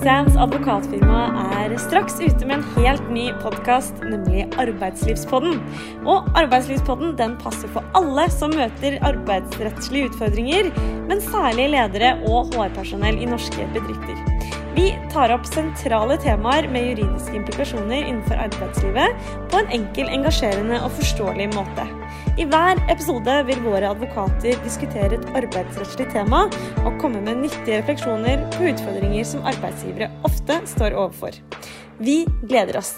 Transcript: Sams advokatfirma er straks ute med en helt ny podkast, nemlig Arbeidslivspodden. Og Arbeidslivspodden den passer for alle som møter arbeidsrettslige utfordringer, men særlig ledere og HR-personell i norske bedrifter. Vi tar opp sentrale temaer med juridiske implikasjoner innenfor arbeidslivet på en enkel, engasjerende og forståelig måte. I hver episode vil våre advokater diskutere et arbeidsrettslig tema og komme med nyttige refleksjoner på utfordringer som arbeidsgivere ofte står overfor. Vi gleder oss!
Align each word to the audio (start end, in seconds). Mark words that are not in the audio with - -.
Sams 0.00 0.32
advokatfirma 0.40 1.24
er 1.60 1.74
straks 1.76 2.14
ute 2.22 2.46
med 2.48 2.54
en 2.54 2.62
helt 2.78 3.10
ny 3.12 3.26
podkast, 3.42 3.98
nemlig 4.00 4.46
Arbeidslivspodden. 4.56 5.58
Og 6.08 6.30
Arbeidslivspodden 6.40 7.12
den 7.18 7.34
passer 7.42 7.68
for 7.74 7.84
alle 7.98 8.24
som 8.32 8.56
møter 8.56 8.96
arbeidsrettslige 9.04 10.08
utfordringer, 10.08 10.72
men 11.10 11.20
særlig 11.28 11.68
ledere 11.74 12.14
og 12.30 12.48
HR-personell 12.54 13.20
i 13.20 13.28
norske 13.28 13.68
bedrifter. 13.76 14.39
Vi 14.74 14.92
tar 15.12 15.32
opp 15.34 15.46
sentrale 15.46 16.16
temaer 16.22 16.68
med 16.70 16.86
juridiske 16.90 17.34
implikasjoner 17.36 18.04
innenfor 18.04 18.38
arbeidslivet 18.38 19.30
på 19.50 19.58
en 19.58 19.72
enkel, 19.80 20.10
engasjerende 20.14 20.78
og 20.84 20.94
forståelig 20.98 21.48
måte. 21.56 21.86
I 22.38 22.46
hver 22.48 22.78
episode 22.92 23.36
vil 23.50 23.62
våre 23.66 23.90
advokater 23.90 24.58
diskutere 24.64 25.18
et 25.18 25.30
arbeidsrettslig 25.42 26.08
tema 26.14 26.46
og 26.84 27.00
komme 27.02 27.22
med 27.26 27.42
nyttige 27.44 27.80
refleksjoner 27.82 28.46
på 28.56 28.70
utfordringer 28.70 29.26
som 29.34 29.46
arbeidsgivere 29.50 30.12
ofte 30.28 30.62
står 30.76 30.94
overfor. 30.94 31.42
Vi 31.98 32.22
gleder 32.46 32.80
oss! 32.80 32.94